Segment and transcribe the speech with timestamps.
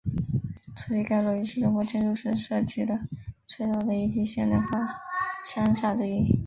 [0.87, 3.01] 所以该楼也是中国建筑师设计的
[3.47, 4.99] 最早的一批现代化
[5.45, 6.39] 商厦之一。